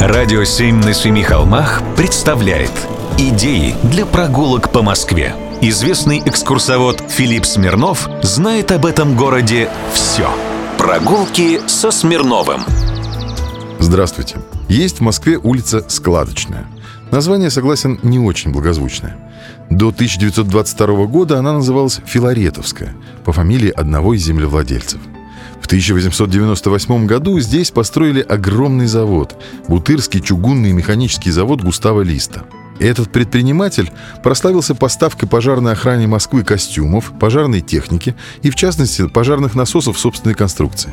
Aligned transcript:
Радио 0.00 0.44
«Семь 0.44 0.76
на 0.76 0.94
семи 0.94 1.22
холмах» 1.22 1.82
представляет 1.94 2.72
Идеи 3.18 3.74
для 3.82 4.06
прогулок 4.06 4.72
по 4.72 4.80
Москве. 4.80 5.34
Известный 5.60 6.22
экскурсовод 6.24 7.02
Филипп 7.10 7.44
Смирнов 7.44 8.08
знает 8.22 8.72
об 8.72 8.86
этом 8.86 9.14
городе 9.14 9.68
все. 9.92 10.30
Прогулки 10.78 11.60
со 11.66 11.90
Смирновым. 11.90 12.62
Здравствуйте. 13.78 14.38
Есть 14.70 15.00
в 15.00 15.02
Москве 15.02 15.36
улица 15.36 15.84
Складочная. 15.86 16.64
Название, 17.10 17.50
согласен, 17.50 18.00
не 18.02 18.18
очень 18.18 18.52
благозвучное. 18.52 19.18
До 19.68 19.88
1922 19.88 21.04
года 21.04 21.38
она 21.38 21.52
называлась 21.52 22.00
Филаретовская, 22.06 22.94
по 23.22 23.34
фамилии 23.34 23.68
одного 23.68 24.14
из 24.14 24.24
землевладельцев. 24.24 24.98
В 25.60 25.66
1898 25.66 27.06
году 27.06 27.38
здесь 27.38 27.70
построили 27.70 28.20
огромный 28.20 28.86
завод– 28.86 29.36
Бутырский 29.68 30.20
чугунный 30.20 30.72
механический 30.72 31.30
завод 31.30 31.62
Густава 31.62 32.02
Листа. 32.02 32.42
Этот 32.80 33.12
предприниматель 33.12 33.92
прославился 34.22 34.74
поставкой 34.74 35.28
пожарной 35.28 35.72
охране 35.72 36.06
Москвы 36.06 36.44
костюмов, 36.44 37.12
пожарной 37.20 37.60
техники 37.60 38.16
и, 38.42 38.50
в 38.50 38.56
частности, 38.56 39.06
пожарных 39.06 39.54
насосов 39.54 39.98
собственной 39.98 40.34
конструкции. 40.34 40.90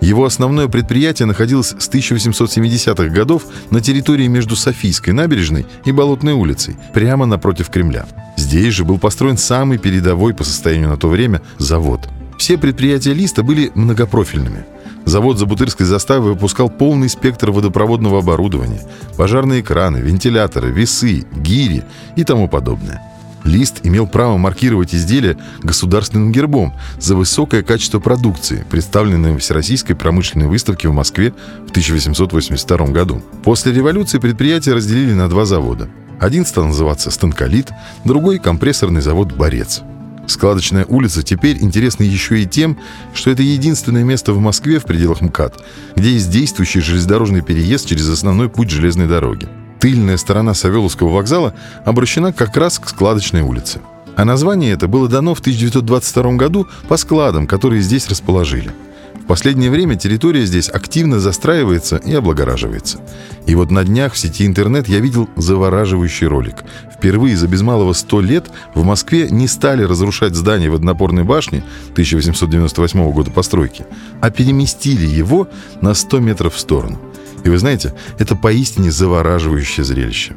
Его 0.00 0.24
основное 0.24 0.68
предприятие 0.68 1.26
находилось 1.26 1.74
с 1.78 1.88
1870-х 1.88 3.08
годов 3.08 3.44
на 3.70 3.80
территории 3.80 4.26
между 4.26 4.56
Софийской 4.56 5.12
набережной 5.12 5.66
и 5.84 5.92
Болотной 5.92 6.32
улицей, 6.32 6.76
прямо 6.94 7.26
напротив 7.26 7.70
Кремля. 7.70 8.06
Здесь 8.36 8.74
же 8.74 8.84
был 8.84 8.98
построен 8.98 9.38
самый 9.38 9.78
передовой 9.78 10.34
по 10.34 10.44
состоянию 10.44 10.88
на 10.88 10.96
то 10.96 11.08
время 11.08 11.42
завод– 11.58 12.08
все 12.38 12.58
предприятия 12.58 13.12
Листа 13.12 13.42
были 13.42 13.70
многопрофильными. 13.74 14.64
Завод 15.04 15.38
за 15.38 15.46
Бутырской 15.46 15.86
заставой 15.86 16.32
выпускал 16.32 16.68
полный 16.68 17.08
спектр 17.08 17.52
водопроводного 17.52 18.18
оборудования, 18.18 18.82
пожарные 19.16 19.62
краны, 19.62 19.98
вентиляторы, 19.98 20.70
весы, 20.70 21.24
гири 21.36 21.84
и 22.16 22.24
тому 22.24 22.48
подобное. 22.48 23.02
Лист 23.44 23.80
имел 23.84 24.08
право 24.08 24.36
маркировать 24.36 24.94
изделия 24.94 25.38
государственным 25.62 26.32
гербом 26.32 26.74
за 26.98 27.14
высокое 27.14 27.62
качество 27.62 28.00
продукции, 28.00 28.66
представленное 28.68 29.34
в 29.34 29.38
Всероссийской 29.38 29.94
промышленной 29.94 30.48
выставке 30.48 30.88
в 30.88 30.92
Москве 30.92 31.32
в 31.66 31.70
1882 31.70 32.86
году. 32.88 33.22
После 33.44 33.72
революции 33.72 34.18
предприятие 34.18 34.74
разделили 34.74 35.12
на 35.12 35.28
два 35.28 35.44
завода. 35.44 35.88
Один 36.18 36.44
стал 36.44 36.66
называться 36.66 37.10
«Станколит», 37.10 37.70
другой– 38.04 38.38
компрессорный 38.40 39.02
завод 39.02 39.32
«Борец». 39.32 39.82
Складочная 40.26 40.84
улица 40.84 41.22
теперь 41.22 41.58
интересна 41.62 42.02
еще 42.02 42.42
и 42.42 42.46
тем, 42.46 42.78
что 43.14 43.30
это 43.30 43.42
единственное 43.42 44.04
место 44.04 44.32
в 44.32 44.40
Москве 44.40 44.78
в 44.78 44.84
пределах 44.84 45.20
МКАД, 45.20 45.62
где 45.94 46.12
есть 46.12 46.30
действующий 46.30 46.80
железнодорожный 46.80 47.42
переезд 47.42 47.86
через 47.86 48.08
основной 48.08 48.48
путь 48.48 48.70
железной 48.70 49.06
дороги. 49.06 49.48
Тыльная 49.78 50.16
сторона 50.16 50.54
Савеловского 50.54 51.10
вокзала 51.10 51.54
обращена 51.84 52.32
как 52.32 52.56
раз 52.56 52.78
к 52.78 52.88
Складочной 52.88 53.42
улице. 53.42 53.80
А 54.16 54.24
название 54.24 54.72
это 54.72 54.88
было 54.88 55.08
дано 55.08 55.34
в 55.34 55.40
1922 55.40 56.32
году 56.32 56.66
по 56.88 56.96
складам, 56.96 57.46
которые 57.46 57.82
здесь 57.82 58.08
расположили– 58.08 58.72
в 59.26 59.28
последнее 59.28 59.72
время 59.72 59.96
территория 59.96 60.46
здесь 60.46 60.68
активно 60.68 61.18
застраивается 61.18 61.96
и 61.96 62.14
облагораживается. 62.14 63.00
И 63.44 63.56
вот 63.56 63.72
на 63.72 63.82
днях 63.82 64.12
в 64.12 64.18
сети 64.18 64.46
интернет 64.46 64.88
я 64.88 65.00
видел 65.00 65.28
завораживающий 65.34 66.28
ролик. 66.28 66.62
Впервые 66.94 67.36
за 67.36 67.48
без 67.48 67.62
малого 67.62 67.92
100 67.92 68.20
лет 68.20 68.46
в 68.76 68.84
Москве 68.84 69.28
не 69.28 69.48
стали 69.48 69.82
разрушать 69.82 70.36
здание 70.36 70.70
водонапорной 70.70 71.24
башни 71.24 71.64
1898 71.90 73.10
года 73.10 73.32
постройки, 73.32 73.84
а 74.20 74.30
переместили 74.30 75.06
его 75.06 75.48
на 75.80 75.94
100 75.94 76.20
метров 76.20 76.54
в 76.54 76.60
сторону. 76.60 77.00
И 77.42 77.48
вы 77.48 77.58
знаете, 77.58 77.94
это 78.20 78.36
поистине 78.36 78.92
завораживающее 78.92 79.82
зрелище. 79.82 80.36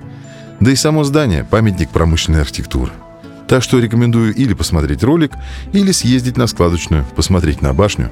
Да 0.59 0.71
и 0.71 0.75
само 0.75 1.03
здание– 1.03 1.43
памятник 1.51 1.91
промышленной 1.91 2.41
архитектуры. 2.41 2.91
Так 3.47 3.61
что 3.61 3.77
рекомендую 3.77 4.33
или 4.33 4.53
посмотреть 4.53 5.03
ролик, 5.03 5.33
или 5.73 5.91
съездить 5.91 6.37
на 6.37 6.47
складочную, 6.47 7.05
посмотреть 7.15 7.61
на 7.61 7.73
башню, 7.73 8.11